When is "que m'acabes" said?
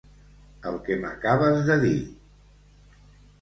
0.87-1.61